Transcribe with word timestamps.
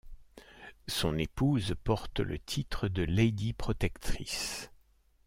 Son 0.87 1.15
épouse 1.19 1.75
porte 1.83 2.21
le 2.21 2.39
titre 2.39 2.87
de 2.87 3.03
Lady 3.03 3.53
Protectrice. 3.53 4.71